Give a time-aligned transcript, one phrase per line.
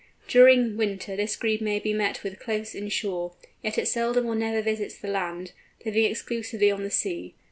[0.27, 4.59] During winter this Grebe may be met with close inshore, yet it seldom or never
[4.63, 5.51] visits the land,
[5.85, 7.35] living exclusively on the sea.